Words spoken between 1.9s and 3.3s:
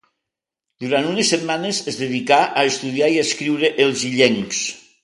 es dedicà a estudiar i